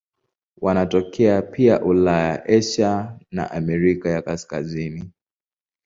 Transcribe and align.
Wanatokea 0.61 1.41
pia 1.41 1.81
Ulaya, 1.83 2.45
Asia 2.45 3.19
na 3.31 3.51
Amerika 3.51 4.09
ya 4.09 4.21
Kaskazini. 4.21 5.11